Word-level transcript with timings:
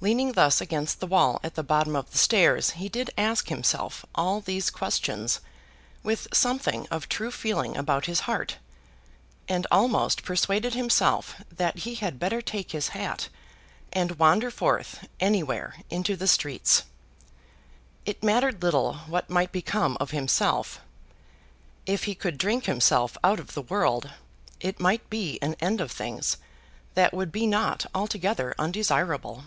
Leaning 0.00 0.34
thus 0.34 0.60
against 0.60 1.00
the 1.00 1.06
wall 1.06 1.40
at 1.42 1.56
the 1.56 1.64
bottom 1.64 1.96
of 1.96 2.12
the 2.12 2.18
stairs 2.18 2.72
he 2.72 2.88
did 2.88 3.10
ask 3.18 3.48
himself 3.48 4.06
all 4.14 4.40
these 4.40 4.70
questions 4.70 5.40
with 6.04 6.28
something 6.32 6.86
of 6.92 7.08
true 7.08 7.32
feeling 7.32 7.76
about 7.76 8.06
his 8.06 8.20
heart, 8.20 8.58
and 9.48 9.66
almost 9.68 10.22
persuaded 10.22 10.74
himself 10.74 11.42
that 11.50 11.78
he 11.78 11.96
had 11.96 12.20
better 12.20 12.40
take 12.40 12.70
his 12.70 12.88
hat 12.90 13.28
and 13.92 14.16
wander 14.18 14.48
forth 14.48 15.08
anywhere 15.18 15.74
into 15.90 16.14
the 16.14 16.28
streets. 16.28 16.84
It 18.04 18.22
mattered 18.22 18.62
little 18.62 18.94
what 19.08 19.28
might 19.28 19.50
become 19.50 19.96
of 19.98 20.12
himself. 20.12 20.78
If 21.84 22.04
he 22.04 22.14
could 22.14 22.38
drink 22.38 22.66
himself 22.66 23.18
out 23.24 23.40
of 23.40 23.54
the 23.54 23.62
world, 23.62 24.08
it 24.60 24.78
might 24.78 25.10
be 25.10 25.40
an 25.42 25.56
end 25.58 25.80
of 25.80 25.90
things 25.90 26.36
that 26.94 27.12
would 27.12 27.32
be 27.32 27.44
not 27.44 27.86
altogether 27.92 28.54
undesirable. 28.56 29.42